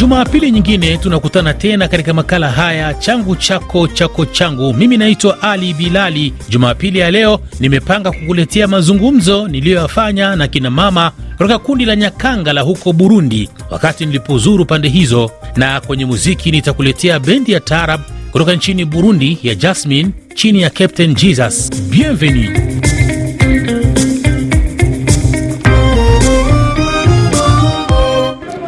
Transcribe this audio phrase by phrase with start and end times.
[0.00, 4.74] Jumapili nyingine tunakutana tena katika makala haya changu chako chako changu.
[4.74, 6.32] Mimi naitwa Ali Bilali.
[6.48, 12.60] Jumapili ya leo nimepanga kukuletea mazungumzo niliyoyafanya na kina mama kutoka kundi la Nyakanga la
[12.60, 18.00] huko Burundi wakati nilipozuru pande hizo, na kwenye muziki nitakuletea bendi ya taarab
[18.32, 21.70] kutoka nchini Burundi ya Jasmine chini ya Captain Jesus.
[21.90, 22.80] Bienvenue.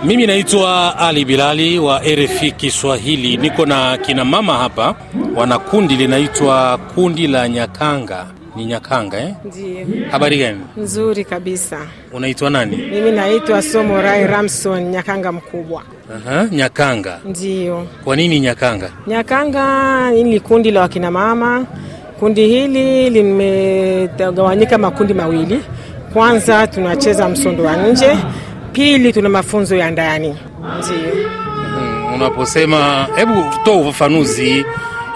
[0.05, 3.37] Mimi naitwa Ali Bilali wa RFI Kiswahili.
[3.37, 4.95] Niko na kina mama hapa,
[5.37, 8.27] wana kundi linaitwa kundi la Nyakanga.
[8.57, 9.35] Ni Nyakanga eh?
[9.45, 9.87] Ndiyo.
[10.11, 10.61] Habari gani?
[10.77, 11.79] Nzuri kabisa.
[12.13, 12.77] Unaitwa nani?
[12.77, 15.83] Mimi naitwa Somorai Ramson Nyakanga mkubwa.
[16.17, 17.19] Aha, Nyakanga.
[17.25, 17.87] Ndiyo.
[18.05, 18.91] Kwa nini Nyakanga?
[19.07, 21.67] Nyakanga ni kundi la wakina mama.
[22.21, 25.61] Kundi hili limegawanyika makundi mawili.
[26.13, 28.17] Kwanza tunacheza msondo wa nje,
[28.73, 30.29] pili tuna mafunzo ya ndani.
[30.79, 31.15] ndio.
[31.81, 34.65] Mm, unaposema hebu toa ufafanuzi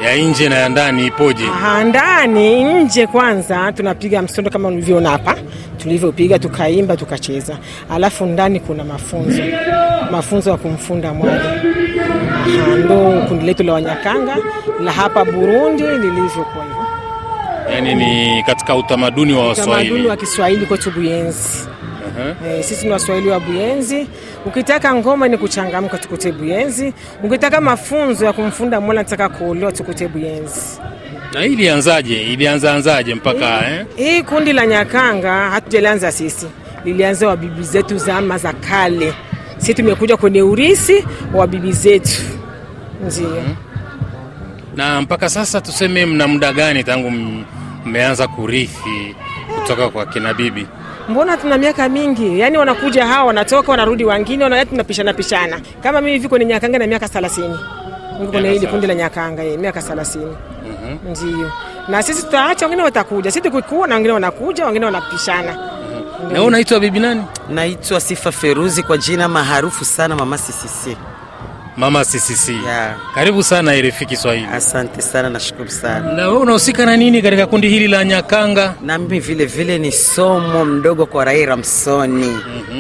[0.04, 1.44] ya nje na ya ndani ipoje?
[1.84, 5.34] Ndani nje kwanza tunapiga msondo kama ulivyoona hapa
[5.78, 7.58] tulivyopiga, tukaimba, tukacheza,
[7.90, 9.42] alafu ndani kuna mafunzo,
[10.10, 11.40] mafunzo ya kumfunda mwali.
[12.84, 14.36] Ndo kundi letu la Wanyakanga
[14.84, 16.86] la hapa Burundi lilivyokuwa hivyo,
[17.74, 21.68] Yani ni katika utamaduni wa utamaduni wa Kiswahili kwetu Buyenzi.
[22.18, 24.06] Eh, sisi ni Waswahili wa Buyenzi.
[24.46, 26.92] Ukitaka ngoma ni kuchangamka, tukute Buyenzi.
[27.22, 30.60] Ukitaka mafunzo ya kumfunda Mola, nataka kuolewa, tukute Buyenzi.
[31.32, 32.22] Na hii ilianzaje?
[32.22, 33.86] Ilianza anzaje mpaka eh?
[33.96, 36.46] Hii kundi la Nyakanga hatujalianza sisi,
[36.84, 39.14] lilianza wa bibi zetu zama za kale.
[39.58, 42.22] Sisi tumekuja kwenye urisi wa bibi zetu,
[43.06, 43.42] ndio.
[44.76, 47.10] Na mpaka sasa tuseme, mna muda gani tangu
[47.84, 49.14] mmeanza kurithi
[49.60, 50.66] kutoka kwa kina bibi?
[51.08, 55.60] Mbona tuna miaka mingi, yaani wanakuja hawa wanatoka wanarudi, wengine wana tunapishana pishana.
[55.82, 57.58] Kama mimi hivi kwenye Nyakanga na miaka 30
[58.20, 60.18] niko kwenye hili kundi la Nyakanga eh, miaka 30
[61.10, 61.50] ndio.
[61.88, 65.52] Na sisi tutaacha, wengine watakuja, sisi tukikua na wengine wanakuja, wengine wanapishana.
[66.22, 67.22] Na wewe unaitwa bibi nani?
[67.50, 70.96] Naitwa Sifa Feruzi kwa jina maarufu sana Mama CCC.
[71.76, 72.48] Mama CCC.
[72.64, 72.96] Yeah.
[73.14, 74.46] Karibu sana RFI Kiswahili.
[74.52, 76.12] Asante sana, nashukuru sana.
[76.12, 78.74] Na wewe unahusika na nini katika kundi hili la Nyakanga?
[78.82, 82.38] Na mimi vile vile ni somo mdogo kwa Rai Ramsoni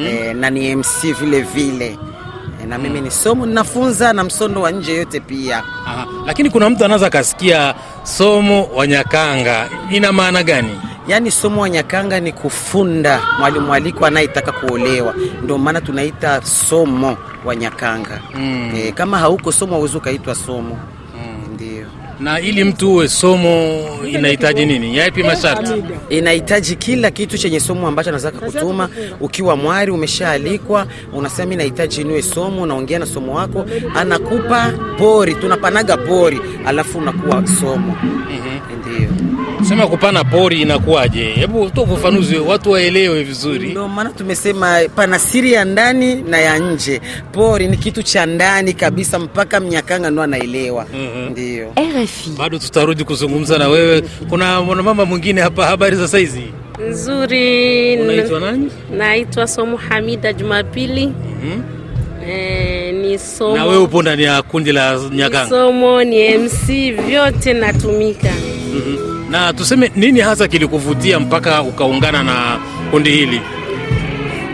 [0.08, 4.70] E, na ni MC vile vile eh, na mimi ni somo ninafunza na msondo wa
[4.70, 5.62] nje yote pia.
[5.86, 6.06] Aha.
[6.26, 10.80] Lakini kuna mtu anaweza akasikia somo wa Nyakanga ina maana gani?
[11.08, 17.56] Yaani somo wa Nyakanga ni kufunda mwalimu aliko anayetaka kuolewa, ndio maana tunaita somo wa
[17.56, 18.72] Nyakanga Mm.
[18.76, 20.78] E, kama hauko somo hauwezi ukaitwa somo
[21.54, 21.86] ndio.
[22.20, 24.96] Na ili mtu uwe somo inahitaji nini?
[24.96, 25.84] Yapi masharti?
[26.08, 28.88] inahitaji kila kitu chenye somo ambacho anataka kutuma.
[29.20, 35.96] Ukiwa mwari umeshaalikwa, unasema mimi nahitaji niwe somo, unaongea na somo wako, anakupa pori, tunapanaga
[35.96, 37.96] pori, alafu unakuwa somo.
[38.80, 39.08] Ndio
[39.68, 41.24] Sema kupana pori inakuwaje?
[41.24, 43.68] Hebu toa ufafanuzi watu waelewe vizuri.
[43.68, 47.00] ndio maana tumesema pana siri ya ndani na ya nje.
[47.32, 50.86] Pori ni kitu cha ndani kabisa, mpaka Mnyakanga ndo anaelewa.
[51.30, 51.72] Ndio
[52.02, 52.30] RFI.
[52.38, 54.02] Bado tutarudi kuzungumza na wewe.
[54.28, 56.42] Kuna mwanamama mwingine hapa, habari za saizi?
[56.90, 57.96] Nzuri.
[58.00, 58.70] Unaitwa nani?
[58.96, 61.12] Naitwa Somo Hamida Jumapili.
[62.28, 65.48] Eh, ni somo Na wewe upo ndani ya kundi la Nyakanga.
[65.48, 68.28] somo ni MC vyote natumika.
[69.30, 72.58] Na tuseme nini hasa kilikuvutia mpaka ukaungana na
[72.90, 73.40] kundi hili?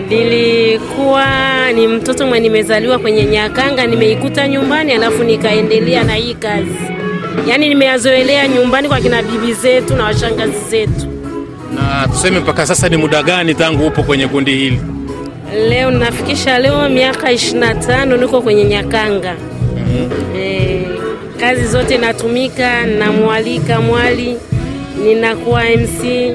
[0.08, 1.26] Nilikuwa
[1.74, 6.74] ni mtoto mwe nimezaliwa kwenye Nyakanga, nimeikuta nyumbani, alafu nikaendelea na hii kazi.
[7.48, 11.06] Yaani nimeyazoelea nyumbani kwa kina bibi zetu na washangazi zetu.
[11.74, 14.80] Na tuseme mpaka sasa ni muda gani tangu upo kwenye kundi hili?
[15.68, 19.34] Leo nafikisha leo miaka 25 niko kwenye Nyakanga.
[20.38, 20.82] Eh,
[21.40, 24.36] kazi zote natumika, namwalika mwali,
[25.04, 26.32] ninakuwa MC,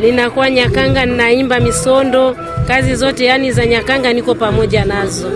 [0.00, 2.36] ninakuwa Nyakanga, ninaimba misondo,
[2.68, 5.30] kazi zote yani za Nyakanga niko pamoja nazo.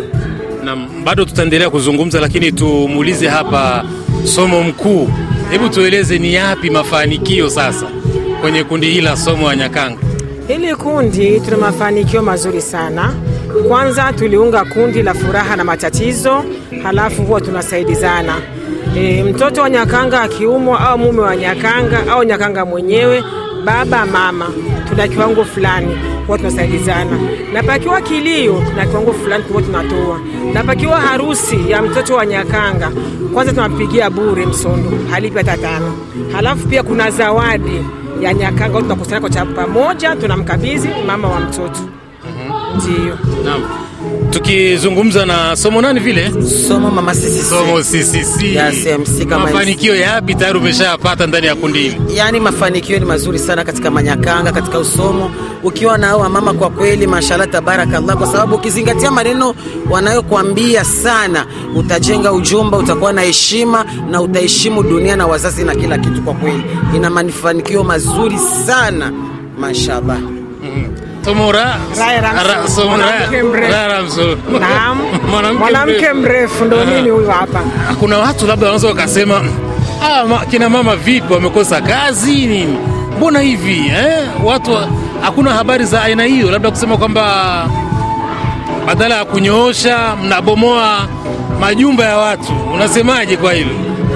[0.65, 3.85] Na bado tutaendelea kuzungumza, lakini tumuulize hapa
[4.25, 5.09] somo mkuu,
[5.51, 7.87] hebu tueleze ni yapi mafanikio sasa
[8.41, 9.99] kwenye kundi hili la somo wa Nyakanga?
[10.49, 13.15] Hili kundi tuna mafanikio mazuri sana.
[13.69, 16.45] Kwanza tuliunga kundi la furaha na matatizo,
[16.83, 18.35] halafu huwa tunasaidizana.
[18.97, 23.25] E, mtoto wa Nyakanga akiumwa au mume wa Nyakanga au Nyakanga mwenyewe,
[23.65, 24.47] baba mama,
[24.89, 27.19] tuna kiwango fulani huwa tunasaidizana,
[27.53, 30.21] na pakiwa kilio na kiwango fulani huwa tunatoa,
[30.53, 32.91] na pakiwa harusi ya mtoto wa Nyakanga,
[33.35, 35.93] kwanza tunampigia bure msondo, halipi hata tano.
[36.33, 37.85] Halafu pia kuna zawadi
[38.21, 41.81] ya Nyakanga, tunakusanya kwa pamoja, tunamkabidhi mama wa mtoto.
[42.77, 43.19] Ndiyo.
[43.45, 43.63] Naam.
[44.31, 46.33] tukizungumza na somo nani vile
[46.69, 51.79] somo mama sisi somo CCC, Ya CMC kama mafanikio yapi tayari umeshayapata ndani ya kundi
[51.79, 52.01] hili?
[52.15, 55.31] Yaani mafanikio ni mazuri sana katika Manyakanga, katika usomo,
[55.63, 59.55] ukiwa na hao mama, kwa kweli mashallah, tabarakallah, kwa sababu ukizingatia maneno
[59.91, 66.23] wanayokuambia sana, utajenga ujumba, utakuwa na heshima na utaheshimu dunia na wazazi na kila kitu.
[66.23, 66.63] Kwa kweli
[66.97, 69.13] ina mafanikio mazuri sana
[69.59, 70.19] mashallah.
[71.25, 72.49] Somo ra Raya Ramso.
[72.49, 73.05] ra- somo ra-
[75.59, 76.65] Mwanamke mrefu.
[76.65, 77.61] Ndo nini huyu hapa.
[78.01, 79.43] kuna watu labda wanaweza wakasema
[80.03, 82.79] ah, kina mama vipi wamekosa kazi nini
[83.17, 84.19] mbona hivi eh?
[84.45, 84.71] watu
[85.23, 87.67] hakuna habari za aina hiyo labda kusema kwamba
[88.87, 91.09] badala ya kunyoosha mnabomoa
[91.61, 93.71] majumba ya watu unasemaje kwa hilo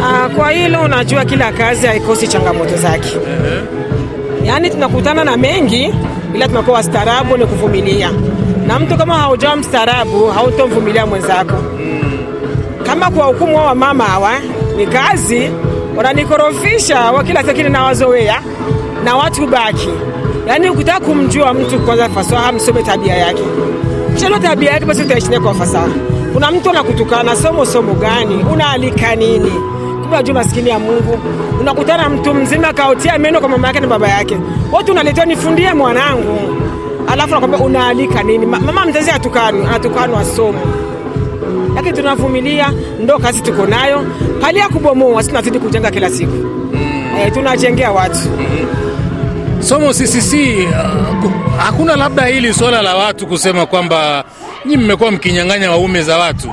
[0.05, 3.17] Ah, kwa hilo unajua kila kazi haikosi changamoto zake.
[4.45, 5.95] Yaani tunakutana na mengi,
[6.35, 8.11] ila tunakuwa wastaarabu ni kuvumilia,
[8.67, 11.55] na mtu kama haujawa mstaarabu hautomvumilia mwenzako.
[12.87, 14.33] Kama kwa hukumu wa mama hawa
[14.77, 15.51] ni kazi,
[15.97, 18.41] wananikorofisha wakila sakini nawazowea
[19.05, 19.89] na watu baki.
[20.47, 23.43] Yaani ukitaka kumjua mtu kwanza fasaha, msome tabia yake,
[24.15, 25.89] kisha tabia yake, basi utaishi kwa fasaha.
[26.33, 28.45] Kuna mtu anakutukana, somo somo gani?
[28.53, 29.53] Unaalika nini?
[30.09, 31.19] Kumbe juu maskini ya Mungu.
[31.61, 34.37] Unakutana mtu mzima kaotia meno kwa mama yake na baba yake,
[34.73, 36.39] wote unaletea nifundie mwanangu,
[37.07, 38.47] alafu nakwambia unaalika nini?
[38.47, 40.61] Mama mzazi atukanu anatukanwa somo
[41.75, 42.73] lakini tunavumilia,
[43.03, 44.07] ndo kazi tuko nayo.
[44.41, 46.37] Hali ya kubomoa, si tunazidi kujenga kila siku.
[47.19, 48.19] E, tunajengea watu.
[49.61, 50.33] Somo CCC
[50.69, 54.25] uh, hakuna labda hili swala la watu kusema kwamba
[54.67, 56.53] nyi mmekuwa mkinyang'anya waume za watu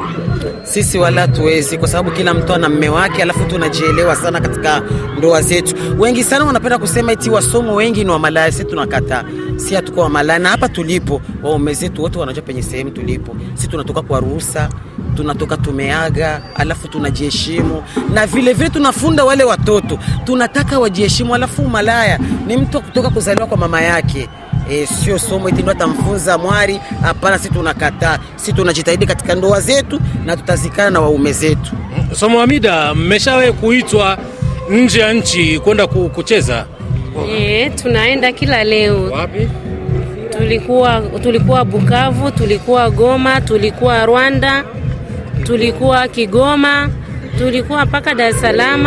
[0.63, 4.81] Sisi wala tuwezi, kwa sababu kila mtu ana mme wake, alafu tunajielewa sana katika
[5.17, 5.75] ndoa zetu.
[5.99, 8.51] Wengi sana wanapenda kusema eti wasomo wengi ni wamalaya.
[8.51, 9.23] Sisi tunakataa,
[9.55, 13.35] si hatuko wamalaya, na hapa tulipo waume zetu wote wanajua penye sehemu tulipo.
[13.53, 14.69] Si tunatoka kwa ruhusa,
[15.15, 17.83] tunatoka tumeaga, alafu tunajiheshimu,
[18.13, 21.35] na vile vile tunafunda wale watoto, tunataka wajiheshimu.
[21.35, 24.29] Alafu umalaya ni mtu kutoka kuzaliwa kwa mama yake
[24.71, 26.79] E, sio somo eti ndo atamfunza mwari.
[27.01, 28.19] Hapana, si tunakataa.
[28.35, 31.71] Si tunajitahidi katika ndoa zetu na tutazikana na waume zetu.
[32.13, 34.17] somo Hamida mmeshawahi kuitwa
[34.69, 36.65] nje ya nchi kwenda kucheza
[37.37, 39.11] E, tunaenda kila leo.
[39.11, 39.47] wapi
[40.37, 44.63] Tulikuwa tulikuwa Bukavu, tulikuwa Goma, tulikuwa Rwanda,
[45.43, 46.89] tulikuwa Kigoma,
[47.37, 48.85] tulikuwa mpaka Dar es Salaam.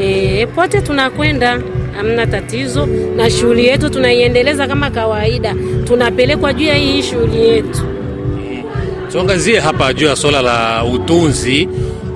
[0.00, 1.60] E, pote tunakwenda,
[1.98, 2.86] hamna tatizo,
[3.16, 5.54] na shughuli yetu tunaiendeleza kama kawaida,
[5.84, 7.80] tunapelekwa juu ya hii shughuli yetu.
[9.12, 11.68] tuangazie hapa juu ya swala la utunzi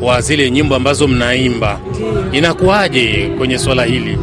[0.02, 1.79] wa zile nyimbo ambazo mnaimba.
[2.32, 4.19] Inakuwaje kwenye swala hili?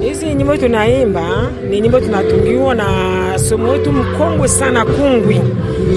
[0.00, 2.84] Hizi nyimbo tunaimba ni nyimbo tunatungiwa na
[3.38, 5.40] somo wetu mkongwe sana Kungwi,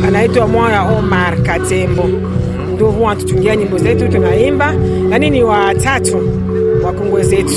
[0.08, 2.10] anaitwa Mwaya Omar Katembo,
[2.74, 4.76] ndio huwa anatutungia nyimbo zetu tunaimba,
[5.12, 6.18] yaani ni watatu
[6.84, 7.54] wakongwe zetu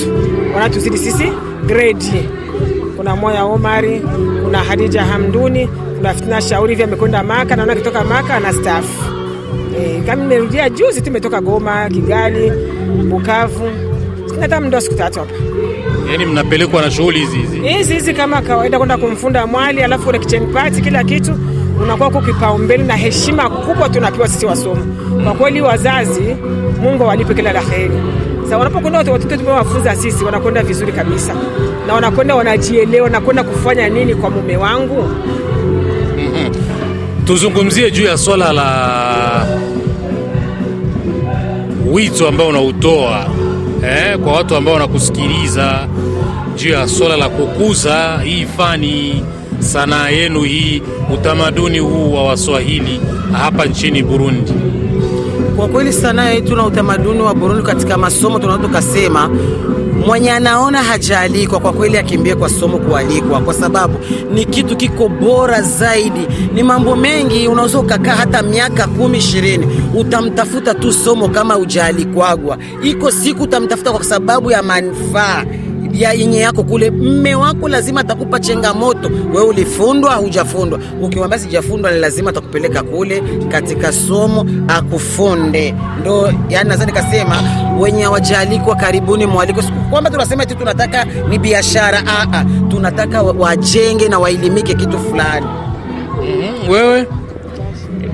[0.54, 1.24] wanatuzidi sisi
[1.66, 2.28] grade.
[2.96, 4.02] Kuna Moya Omari,
[4.44, 8.84] kuna Hadija Hamduni, kuna Fitina Shauri, hivi amekwenda Maka, naona akitoka Maka na staff
[9.80, 12.52] E, kama nimerudia juzi tu imetoka Goma, Kigali,
[13.10, 13.70] Bukavu,
[14.26, 15.32] sina hata muda siku tatu hapa
[16.10, 20.18] yaani mnapelekwa na shughuli hizi hizi hizi hizi kama kawaida, kwenda kumfunda mwali, alafu kuna
[20.18, 21.34] kitchen party, kila kitu
[21.82, 24.86] unakuwa kwa kipaumbele na heshima kubwa tunapewa sisi wasomo.
[25.24, 26.36] Kwa kweli, wazazi,
[26.82, 27.94] Mungu awalipe kila la heri.
[28.44, 31.34] Sasa wanapokwenda watoto tumewafunza sisi, wanakwenda vizuri kabisa.
[31.86, 35.10] Na wanakwenda wanajielewa, wanakwenda kufanya nini kwa mume wangu.
[37.24, 39.46] tuzungumzie juu ya swala la
[41.92, 43.26] wito ambao unautoa
[43.84, 45.88] eh, kwa watu ambao wanakusikiliza
[46.56, 49.24] juu ya swala la kukuza hii fani
[49.58, 50.82] sanaa yenu hii
[51.14, 53.00] utamaduni huu wa waswahili
[53.32, 54.52] hapa nchini burundi
[55.56, 59.30] Kwa kweli sanaa yetu na utamaduni wa Burundi katika masomo tunaweza tukasema
[60.06, 63.98] mwenye anaona hajaalikwa kwa kweli akimbie kwa somo kualikwa, kwa sababu
[64.34, 66.26] ni kitu kiko bora zaidi.
[66.54, 73.10] Ni mambo mengi, unaweza ukakaa hata miaka kumi ishirini, utamtafuta tu somo kama ujaalikwagwa Iko
[73.10, 75.44] siku utamtafuta kwa sababu ya manufaa
[75.92, 76.90] ya yenye yako kule.
[76.90, 80.78] Mme wako lazima atakupa changamoto, wewe ulifundwa hujafundwa.
[81.02, 85.74] Ukimwambia sijafundwa, ni lazima atakupeleka kule katika somo akufunde.
[86.00, 87.42] Ndo yani naweza nikasema
[87.80, 92.02] wenye hawajaalikwa karibuni mwaliko, Siku kwamba tunasema tu tunataka ni biashara.
[92.06, 95.46] Aa, tunataka wajenge na waelimike kitu fulani.
[96.70, 97.06] wewe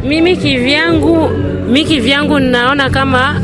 [0.04, 1.28] Mimi kivyangu,
[1.66, 3.40] mimi kivyangu naona kama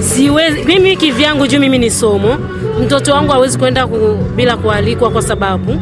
[0.00, 2.36] siwezi, mimi kivyangu juu mimi ni somo,
[2.82, 5.80] mtoto wangu hawezi kwenda ku, bila kualikwa, kwa sababu.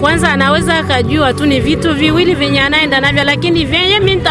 [0.00, 4.22] Kwanza anaweza akajua tu ni vitu viwili vyenye anaenda navyo, lakini vyenye mi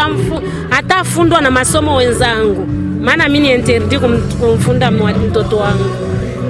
[0.70, 2.66] hatafundwa na masomo wenzangu,
[3.02, 3.98] maana mi ni interdi
[4.40, 5.84] kumfunda mtoto wangu.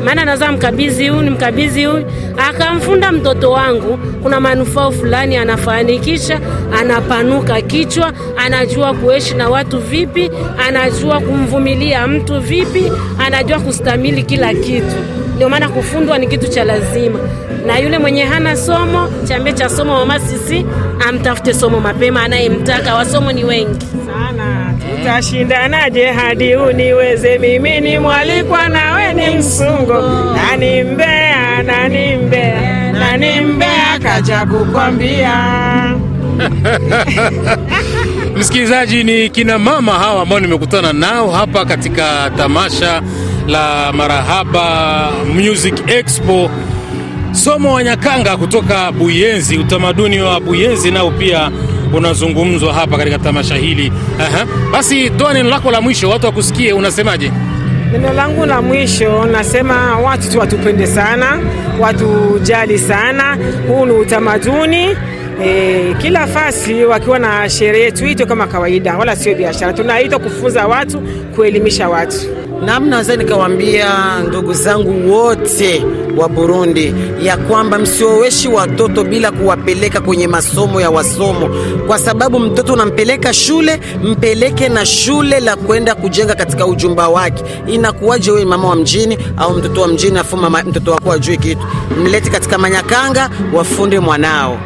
[0.04, 2.04] Maana naweza mkabizi huyu nimkabizi huyu
[2.48, 6.40] akamfunda mtoto wangu, kuna manufaa fulani anafanikisha,
[6.80, 10.30] anapanuka kichwa, anajua kuishi na watu vipi,
[10.68, 14.96] anajua kumvumilia mtu vipi, anajua kustamili kila kitu.
[15.34, 17.18] Ndio maana kufundwa ni kitu cha lazima,
[17.66, 20.66] na yule mwenye hana somo chambie cha somo, mama sisi
[21.08, 22.94] amtafute somo mapema, anayemtaka.
[22.94, 23.86] Wasomo ni wengi.
[24.06, 24.74] Sana.
[24.96, 27.38] Tutashindanaje hadi uniweze?
[27.38, 30.02] Mimi ni mwalikwa, nawe ni msungo,
[30.36, 35.34] nani mbea, nani mbea, nani mbea kaja kukwambia?
[38.36, 43.02] Msikilizaji, ni kina mama hawa ambao nimekutana nao hapa katika tamasha
[43.46, 46.50] la Marahaba Music Expo.
[47.32, 51.50] Somo wa Nyakanga kutoka Buyenzi, utamaduni wa Buyenzi nao pia
[51.92, 53.92] unazungumzwa hapa katika tamasha hili.
[54.20, 54.46] Aha.
[54.72, 57.30] Basi toa neno lako la mwisho, watu wakusikie, unasemaje?
[57.92, 61.40] Neno langu la mwisho nasema watu tu watupende sana,
[61.80, 63.38] watujali sana.
[63.68, 64.96] Huu ni utamaduni
[65.44, 69.72] e, kila fasi wakiwa na sherehe tuitwe kama kawaida, wala sio biashara.
[69.72, 71.00] Tunaitwa kufunza watu,
[71.36, 72.16] kuelimisha watu.
[72.64, 73.88] Namna naweza nikawaambia
[74.28, 75.84] ndugu zangu wote
[76.16, 81.50] wa Burundi ya kwamba msioweshi watoto bila kuwapeleka kwenye masomo ya wasomo,
[81.86, 87.44] kwa sababu mtoto unampeleka shule, mpeleke na shule la kwenda kujenga katika ujumba wake.
[87.66, 91.62] Inakuwaje wewe mama wa mjini au mtoto wa mjini afu mama mtoto wako ajui kitu?
[92.02, 94.58] Mlete katika Manyakanga wafunde mwanao.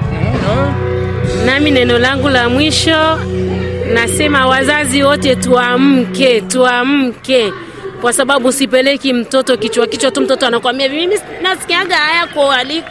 [1.46, 3.18] Nami neno langu la mwisho
[3.94, 7.52] nasema wazazi wote tuamke, tuamke
[8.00, 10.20] kwa sababu sipeleki mtoto kichwa kichwa tu.
[10.20, 12.88] Mtoto anakwambia mimi nasikiaga haya kwa aliko,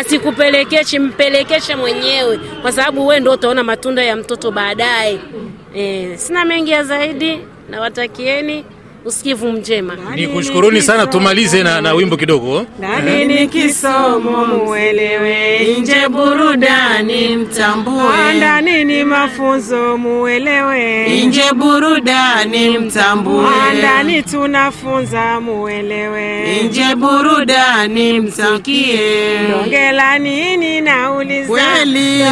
[0.00, 5.18] asikupelekeshe, mpelekeshe mwenyewe, kwa sababu wewe ndio utaona matunda ya mtoto baadaye.
[5.74, 8.64] E, sina mengi ya zaidi, nawatakieni
[9.08, 9.96] usikivu mjema.
[10.14, 12.66] Ni kushukuruni sana, tumalize na, na wimbo kidogo.
[12.78, 23.46] Ndani ni kisomo muelewe, Nje burudani mtambue, ndani ni mafunzo muelewe, nje burudani mtambue,
[23.78, 26.46] ndani tunafunza muelewe.
[26.64, 29.38] nje burudani msikie.
[29.50, 32.24] Dongela nini nauliza, Kweli.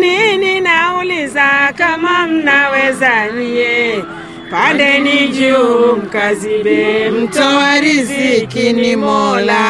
[0.00, 4.04] nini nauliza, kama mnaweza nyie,
[4.50, 9.64] pandeni juu mkazibe, Mtoa riziki ni Mola.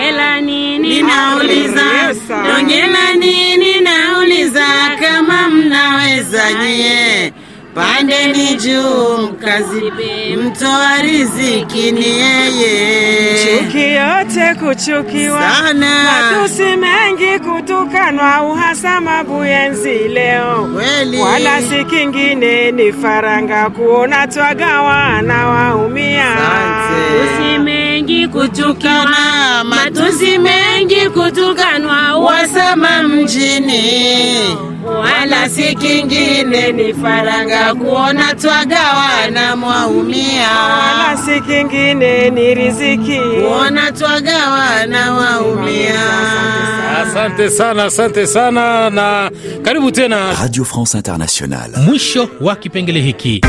[0.00, 0.88] Hela nini?
[0.88, 2.14] Ninauliza
[2.46, 4.66] dongela nini, nauliza
[5.00, 7.32] kama mnaweza nyie,
[7.80, 13.34] pandeni juu mkazibe, mtoa riziki ni yeye.
[13.44, 15.90] chuki yote kuchukiwa, Sana.
[16.04, 21.18] matusi mengi kutukanwa, uhasama buyenzi leo Kweli.
[21.18, 26.32] wala si kingine, ni faranga kuona twagawa na waumia.
[26.32, 27.46] Asante.
[28.06, 34.38] Mengi kutukana, matusi mengi kutukanwa, wasama mjini,
[34.84, 40.48] wala si kingine, ni faranga kuona twagawana, mwaumia.
[40.50, 43.18] wala si kingine, ni riziki.
[43.20, 46.00] kuona twagawana, waumia.
[47.02, 49.30] Asante sana, asante sana na
[49.62, 50.34] karibu tena.
[50.42, 51.76] Radio France Internationale.
[51.86, 53.40] Mwisho wa kipengele hiki.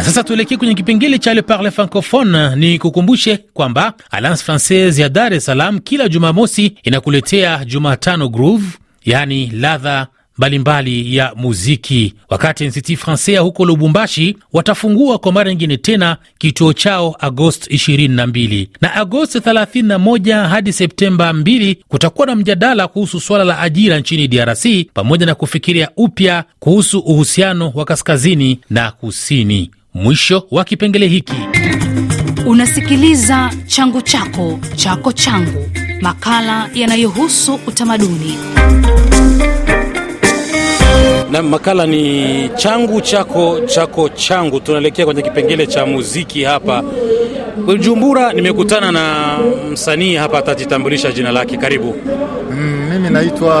[0.00, 2.56] Na sasa tuelekee kwenye kipengele cha Le Parle Francophone.
[2.56, 8.66] Ni kukumbushe kwamba Alliance Francaise ya Dar es Salaam kila Jumamosi inakuletea Jumatano Groove,
[9.04, 10.06] yaani ladha
[10.38, 17.16] mbalimbali ya muziki, wakati NCT Francais huko Lubumbashi watafungua kwa mara nyingine tena kituo chao
[17.20, 23.98] Agosti 22 na Agosti 31 hadi Septemba 2 kutakuwa na mjadala kuhusu suala la ajira
[23.98, 29.70] nchini DRC pamoja na kufikiria upya kuhusu uhusiano wa kaskazini na kusini.
[29.94, 31.34] Mwisho wa kipengele hiki.
[32.46, 35.66] Unasikiliza changu chako chako changu,
[36.00, 38.38] makala yanayohusu utamaduni.
[41.30, 44.60] na makala ni changu chako chako changu.
[44.60, 46.82] Tunaelekea kwenye kipengele cha muziki hapa
[47.66, 48.32] Bujumbura.
[48.32, 49.38] Nimekutana na
[49.72, 51.56] msanii hapa, atajitambulisha jina lake.
[51.56, 51.96] Karibu.
[52.50, 53.56] Mm, mimi naitwa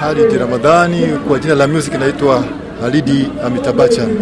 [0.00, 2.44] Halidi Ramadhani, kwa jina la music naitwa
[2.80, 4.16] Halidi Amitabachan.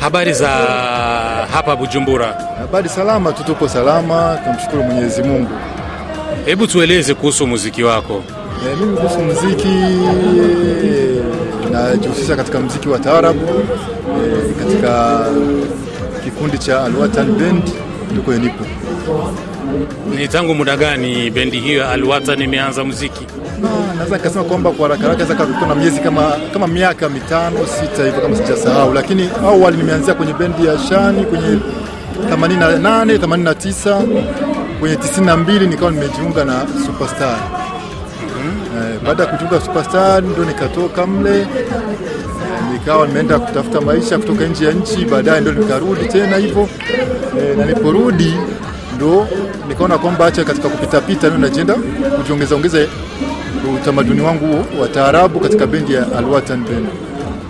[0.00, 0.48] Habari za
[1.52, 2.26] hapa Bujumbura,
[2.58, 5.50] Habari salama tu, tupo salama, tunamshukuru Mwenyezi Mungu.
[6.44, 8.22] hebu tueleze kuhusu muziki wako.
[8.72, 11.20] E, mimi kuhusu muziki e,
[11.72, 15.20] najihusisha katika muziki wa taarabu e, katika
[16.24, 17.62] kikundi cha Alwatan Band
[18.14, 18.64] tuko nipo.
[20.18, 23.26] Ni tangu muda gani bendi hiyo ya Alwatan imeanza muziki?
[23.98, 28.20] Naweza nikasema kwamba kwa haraka haraka kuwa na miezi kama kama miaka mitano sita hivyo
[28.20, 31.58] kama sijasahau, lakini awali nimeanzia kwenye bendi ya Shani kwenye
[32.30, 34.02] 88 89
[34.80, 37.36] kwenye 92 nikawa nimejiunga na Superstar.
[38.78, 41.46] Eh, baada ya kujiunga Superstar ndo nikatoka mle
[42.72, 46.68] nikawa nimeenda kutafuta maisha kutoka nje ya nchi, baadaye ndo nikarudi tena hivyo
[47.40, 48.34] e, na niliporudi
[48.98, 49.28] ndo
[49.68, 51.74] nikaona kwamba acha katika kupitapita mimi najienda
[52.16, 52.78] kujiongeza ongeza
[53.76, 56.86] utamaduni wangu wa taarabu katika bendi ya Alwatan Band.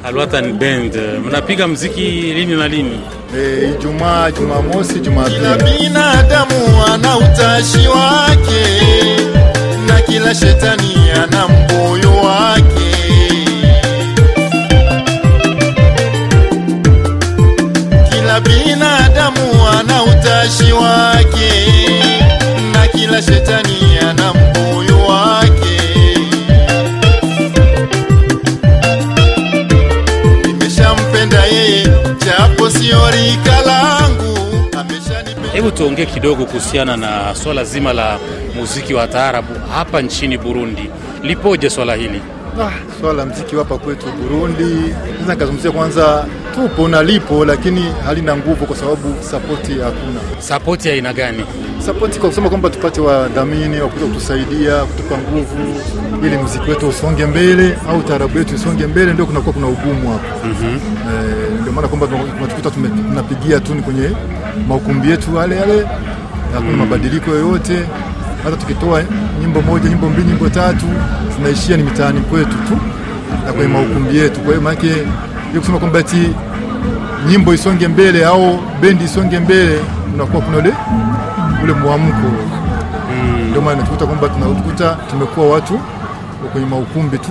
[0.05, 3.01] Alwatan Band, mnapiga mziki lini na lini?
[3.39, 5.37] E, Ijumaa, Jumamosi, Jumapili.
[5.39, 6.55] Kila binadamu
[6.95, 8.65] ana utashi wake
[9.87, 11.88] na kila shetani ana mbuyu
[20.49, 21.53] utashi wake
[22.73, 25.81] na kila shetani ana mbuyu wake.
[30.47, 31.87] Nimeshampenda yeye
[32.27, 34.39] japo sio rika langu,
[35.53, 38.19] Hebu tuongee kidogo kuhusiana na swala zima la
[38.57, 40.91] muziki wa taarabu hapa nchini Burundi.
[41.23, 42.23] Lipoje swala hili?
[42.61, 46.25] Ah, swala la mziki hapa kwetu Burundi, naweza nikazungumzia kwanza,
[46.55, 50.21] tupo na lipo, lakini halina nguvu kwa sababu sapoti hakuna.
[50.39, 51.45] Sapoti ya aina gani?
[51.87, 55.81] Sapoti kwa kusema kwamba tupate wadhamini wa kuja kutusaidia, kutupa nguvu
[56.27, 60.47] ili mziki wetu usonge mbele au taarabu yetu isonge mbele, ndio kunakuwa kuna ugumu hapa.
[60.47, 60.81] mm
[61.61, 64.11] ndio maana kwamba tunatukuta tunapigia tu ni kwenye
[64.69, 65.87] maukumbi yetu yale yale,
[66.55, 67.85] hakuna mabadiliko yoyote.
[68.45, 69.03] Hata tukitoa
[69.41, 70.87] nyimbo moja, nyimbo mbili, nyimbo tatu,
[71.37, 72.79] zinaishia ni mitaani kwetu tu
[73.47, 74.41] na kwenye maukumbi yetu.
[74.41, 74.87] Kwa hiyo maanake
[75.49, 76.31] hiyo kusema kwamba eti
[77.29, 79.79] nyimbo isonge mbele au bendi isonge mbele,
[80.15, 80.73] unakuwa kuna ule
[81.65, 82.31] ule mwamko.
[83.51, 85.81] Ndio maana tukuta kwamba tunakuta tumekuwa watu
[86.53, 87.31] kwenye maukumbi tu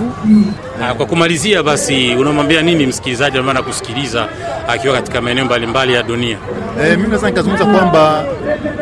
[0.96, 4.28] Kwa kumalizia basi, unamwambia nini msikilizaji ambaye anakusikiliza
[4.68, 6.36] akiwa katika maeneo mbalimbali ya dunia?
[6.84, 8.24] E, mimi naweza nikazungumza kwamba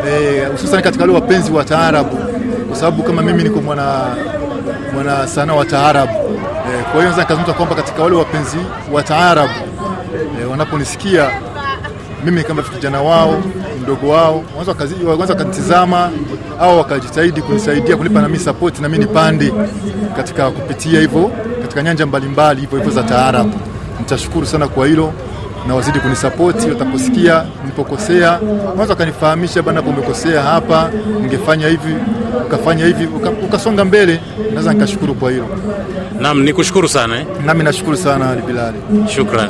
[0.04, 2.16] hususan hususan katika wale wapenzi wa taarabu,
[2.68, 4.16] kwa sababu kama mimi niko mwana
[4.94, 8.56] mwana sanaa wa taarabu e, kwa hiyo naweza nikazungumza kwamba katika wale wapenzi
[8.92, 9.52] wa taarabu
[10.42, 11.30] e, wanaponisikia
[12.24, 13.42] mimi kama kijana wao
[13.82, 16.10] mdogo wao, wanaweza wakanitizama
[16.60, 19.52] au wakajitahidi kunisaidia kunipa nami sapoti nami nipande
[20.16, 21.30] katika kupitia hivyo
[21.62, 23.52] katika nyanja mbalimbali hivyo hivyo za taarabu.
[23.98, 25.12] Nitashukuru sana kwa hilo
[25.68, 26.68] na wazidi kunisapoti.
[26.68, 28.30] Wataposikia nilipokosea,
[28.68, 30.90] wanaweza wakanifahamisha, bana, hapo umekosea hapa,
[31.22, 31.94] ningefanya hivi
[32.46, 34.20] ukafanya hivi uka, ukasonga mbele.
[34.50, 35.46] Naweza nikashukuru kwa hilo,
[36.20, 37.26] Naam, nikushukuru sana eh?
[37.46, 38.78] nami nashukuru sana Ali Bilali.
[39.14, 39.48] Shukran.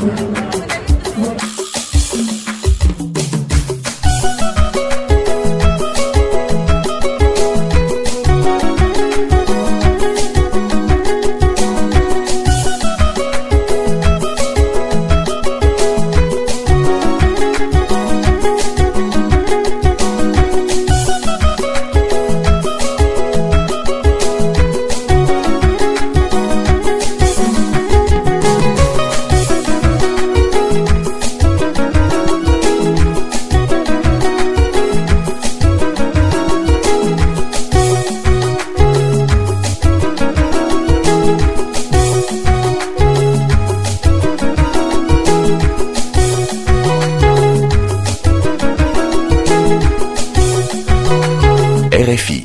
[52.17, 52.45] RFI.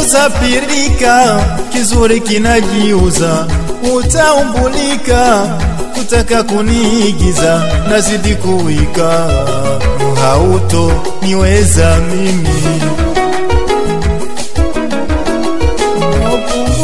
[0.00, 1.40] Usafirika,
[1.72, 3.46] kizuri kinajiuza,
[3.96, 5.48] utaumbulika
[5.94, 9.26] kutaka kuniigiza, nazidi kuwika,
[10.20, 12.82] hauto niweza mimi.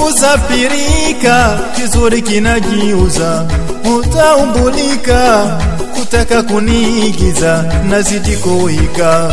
[0.08, 3.44] Usafirika, kizuri kinajiuza,
[3.98, 5.46] utaumbulika
[5.98, 9.30] kutaka kuniigiza, nazidi kuwika,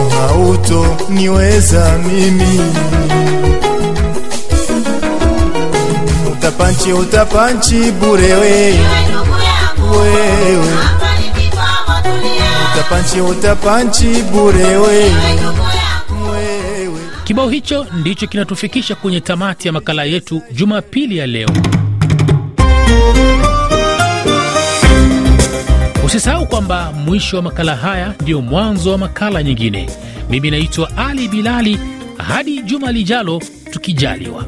[0.00, 2.60] hauto niweza mimi.
[6.32, 8.78] Utapanchi utapanchi bure we
[9.92, 10.66] wewe,
[12.74, 15.12] utapanchi utapanchi bure wewe.
[17.24, 21.48] Kibao hicho ndicho kinatufikisha kwenye tamati ya makala yetu Jumapili ya leo.
[26.12, 29.90] Usisahau kwamba mwisho wa makala haya ndio mwanzo wa makala nyingine.
[30.30, 31.78] Mimi naitwa Ali Bilali.
[32.18, 34.44] Hadi juma lijalo tukijaliwa.